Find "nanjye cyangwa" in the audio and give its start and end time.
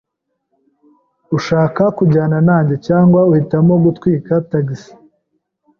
2.47-3.19